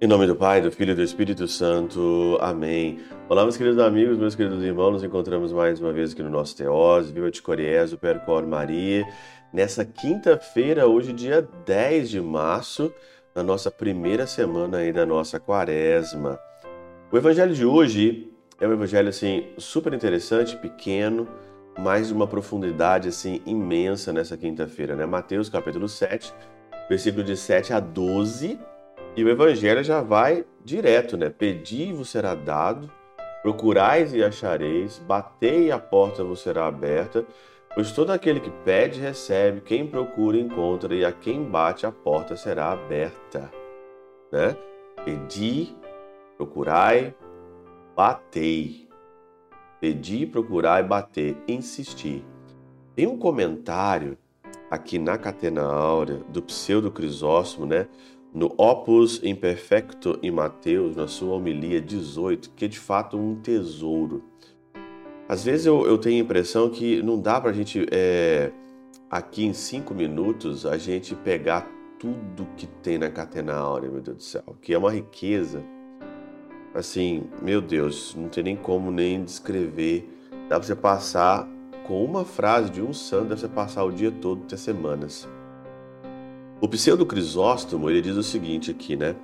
[0.00, 2.38] Em nome do Pai, do Filho e do Espírito Santo.
[2.40, 3.00] Amém.
[3.28, 4.92] Olá, meus queridos amigos, meus queridos irmãos.
[4.92, 7.10] Nos encontramos mais uma vez aqui no nosso Teós.
[7.10, 9.04] Viva de Coriezo, Percor Maria.
[9.52, 12.94] Nessa quinta-feira, hoje, dia 10 de março,
[13.34, 16.38] na nossa primeira semana aí da nossa quaresma.
[17.10, 21.26] O evangelho de hoje é um evangelho, assim, super interessante, pequeno,
[22.06, 25.06] de uma profundidade, assim, imensa nessa quinta-feira, né?
[25.06, 26.34] Mateus, capítulo 7,
[26.88, 28.58] versículo de 7 a 12
[29.16, 31.30] e o evangelho já vai direto, né?
[31.30, 32.90] Pedi e vos será dado,
[33.42, 37.24] procurais e achareis, batei e a porta vos será aberta,
[37.74, 42.36] pois todo aquele que pede recebe, quem procura encontra e a quem bate a porta
[42.36, 43.50] será aberta,
[44.32, 44.56] né?
[45.04, 45.76] Pedi,
[46.36, 47.14] procurai,
[47.94, 48.87] batei.
[49.80, 52.24] Pedi, procurai, bater, insistir.
[52.94, 54.18] Tem um comentário
[54.70, 57.86] aqui na Catena Áurea do Pseudo Crisóstomo, né?
[58.32, 64.22] no Opus Imperfecto em Mateus, na sua homilia 18, que é de fato um tesouro.
[65.28, 68.52] Às vezes eu, eu tenho a impressão que não dá para a gente, é,
[69.10, 74.16] aqui em cinco minutos, a gente pegar tudo que tem na Catena Áurea, meu Deus
[74.16, 75.62] do céu, que é uma riqueza.
[76.74, 80.08] Assim, meu Deus, não tem nem como nem descrever.
[80.48, 81.48] Dá para você passar
[81.86, 85.26] com uma frase de um santo, dá para você passar o dia todo, ter semanas.
[86.60, 89.14] O pseudo Crisóstomo ele diz o seguinte aqui, né?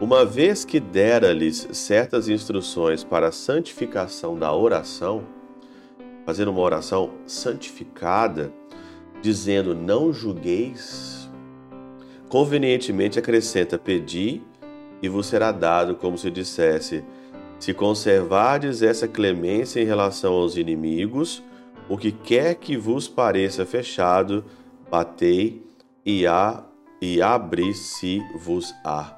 [0.00, 5.22] Uma vez que dera-lhes certas instruções para a santificação da oração,
[6.26, 8.52] fazer uma oração santificada,
[9.22, 11.30] dizendo não julgueis,
[12.28, 14.42] convenientemente acrescenta pedi
[15.02, 17.04] e vos será dado, como se dissesse,
[17.58, 21.42] se conservardes essa clemência em relação aos inimigos,
[21.88, 24.44] o que quer que vos pareça fechado,
[24.90, 25.62] batei
[26.04, 26.64] e a
[27.00, 29.16] e abri-se-vos-á.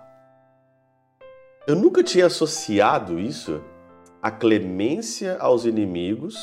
[1.67, 3.61] Eu nunca tinha associado isso
[4.23, 6.37] a clemência aos inimigos.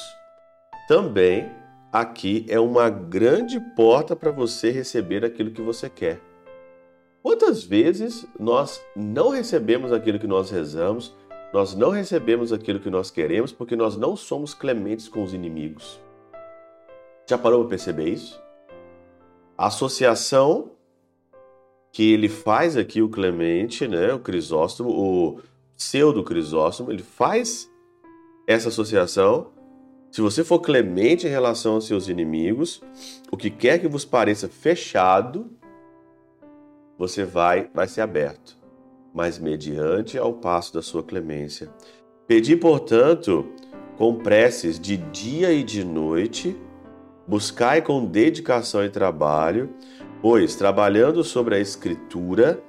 [0.88, 1.49] Também
[1.91, 6.28] aqui é uma grande porta para você receber aquilo que você quer.
[7.22, 11.13] Quantas vezes nós não recebemos aquilo que nós rezamos,
[11.53, 16.00] nós não recebemos aquilo que nós queremos porque nós não somos clementes com os inimigos?
[17.28, 18.41] Já parou para perceber isso?
[19.58, 20.72] A associação
[21.91, 25.40] que ele faz aqui o Clemente, né, o Crisóstomo, o
[25.75, 27.69] pseudo Crisóstomo, ele faz
[28.47, 29.47] essa associação.
[30.09, 32.81] Se você for clemente em relação aos seus inimigos,
[33.31, 35.52] o que quer que vos pareça fechado,
[36.99, 38.55] você vai vai ser aberto,
[39.11, 41.69] mas mediante ao passo da sua clemência.
[42.27, 43.47] Pedi, portanto,
[43.97, 46.55] com preces de dia e de noite,
[47.27, 49.73] buscai com dedicação e trabalho,
[50.21, 52.61] Pois, trabalhando sobre a Escritura,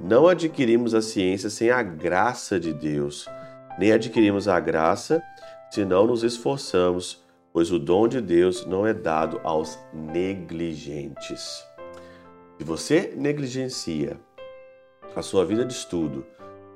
[0.00, 3.28] não adquirimos a ciência sem a graça de Deus,
[3.78, 5.22] nem adquirimos a graça
[5.70, 11.64] se não nos esforçamos, pois o dom de Deus não é dado aos negligentes.
[12.58, 14.18] Se você negligencia
[15.14, 16.26] a sua vida de estudo,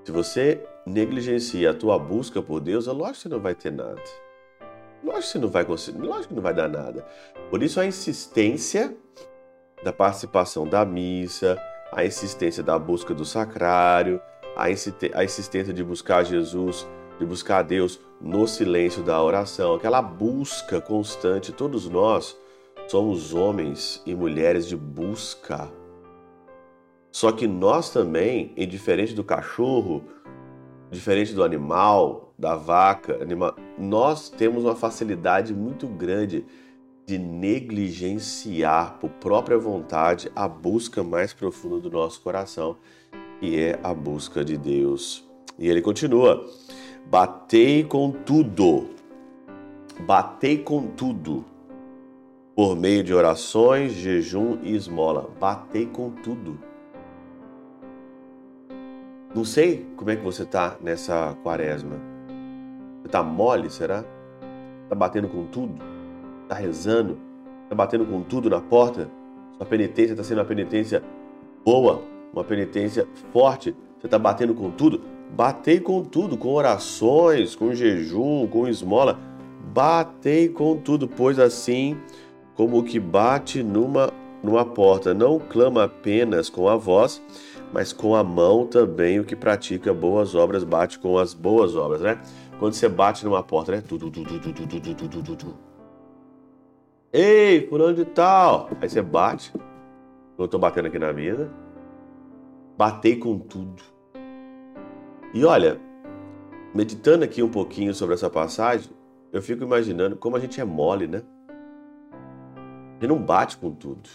[0.04, 3.72] se você negligencia a tua busca por Deus, é lógico que você não vai ter
[3.72, 4.02] nada.
[5.02, 7.06] Lógico que você não vai conseguir, lógico que não vai dar nada.
[7.48, 8.94] Por isso a insistência
[9.82, 11.58] da participação da missa,
[11.90, 14.20] a insistência da busca do sacrário,
[14.54, 16.86] a insistência de buscar Jesus,
[17.18, 21.52] de buscar Deus no silêncio da oração, aquela busca constante.
[21.52, 22.36] Todos nós
[22.90, 25.70] somos homens e mulheres de busca.
[27.12, 30.02] Só que nós também, e diferente do cachorro,
[30.90, 33.16] diferente do animal, da vaca,
[33.78, 36.44] nós temos uma facilidade muito grande
[37.06, 42.76] de negligenciar por própria vontade a busca mais profunda do nosso coração,
[43.38, 45.24] que é a busca de Deus.
[45.56, 46.44] E ele continua:
[47.06, 48.90] batei com tudo,
[50.00, 51.44] batei com tudo,
[52.60, 55.30] por meio de orações, jejum e esmola.
[55.40, 56.58] Batei com tudo.
[59.34, 61.96] Não sei como é que você está nessa quaresma.
[62.98, 64.04] Você está mole, será?
[64.82, 65.72] Está batendo com tudo?
[66.42, 67.16] está rezando,
[67.62, 69.10] está batendo com tudo na porta,
[69.56, 71.02] sua penitência está sendo uma penitência
[71.64, 75.00] boa, uma penitência forte, você está batendo com tudo,
[75.34, 79.18] batei com tudo, com orações, com jejum, com esmola,
[79.72, 81.96] batei com tudo, pois assim
[82.60, 84.12] como o que bate numa,
[84.42, 87.22] numa porta não clama apenas com a voz,
[87.72, 92.02] mas com a mão também o que pratica boas obras bate com as boas obras,
[92.02, 92.20] né?
[92.58, 93.82] Quando você bate numa porta, né?
[97.10, 98.68] Ei, fulano de tal!
[98.78, 99.50] Aí você bate.
[100.38, 101.50] Eu tô batendo aqui na mesa.
[102.76, 103.82] Batei com tudo.
[105.32, 105.80] E olha,
[106.74, 108.90] meditando aqui um pouquinho sobre essa passagem,
[109.32, 111.22] eu fico imaginando como a gente é mole, né?
[113.00, 114.10] Gente não bate com tudo.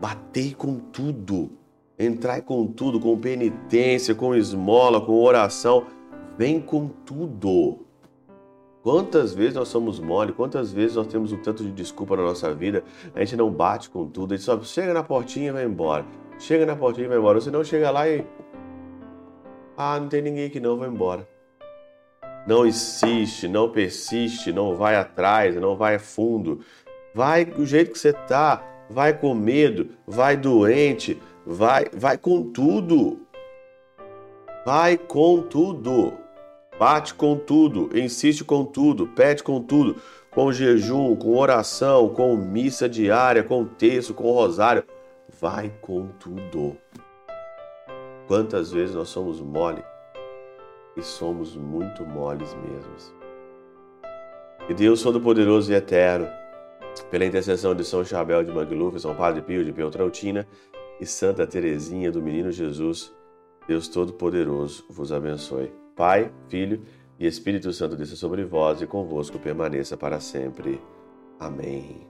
[0.00, 1.50] Batei com tudo.
[1.98, 5.84] Entrai com tudo, com penitência, com esmola, com oração.
[6.38, 7.80] Vem com tudo.
[8.82, 12.54] Quantas vezes nós somos mole, quantas vezes nós temos um tanto de desculpa na nossa
[12.54, 12.82] vida,
[13.14, 16.06] a gente não bate com tudo, a gente só chega na portinha e vai embora.
[16.38, 17.36] Chega na portinha e vai embora.
[17.36, 18.24] Ou senão chega lá e.
[19.76, 21.28] Ah, não tem ninguém aqui não, vai embora.
[22.46, 26.60] Não insiste, não persiste, não vai atrás, não vai fundo.
[27.16, 33.22] Vai do jeito que você tá, vai com medo, vai doente, vai, vai com tudo.
[34.66, 36.12] Vai com tudo.
[36.78, 39.96] Bate com tudo, insiste com tudo, pede com tudo,
[40.30, 44.84] com jejum, com oração, com missa diária, com texto, com rosário.
[45.40, 46.76] Vai com tudo.
[48.28, 49.82] Quantas vezes nós somos mole
[50.94, 53.14] e somos muito moles mesmos.
[54.68, 56.28] E Deus Todo-Poderoso e Eterno,
[57.04, 60.46] pela intercessão de São Chabel de Mangluf, São Padre Pio de Peltrautina
[61.00, 63.12] e Santa Teresinha do Menino Jesus,
[63.66, 65.72] Deus Todo-Poderoso vos abençoe.
[65.94, 66.82] Pai, Filho
[67.18, 70.80] e Espírito Santo desça sobre vós e convosco permaneça para sempre.
[71.38, 72.06] Amém.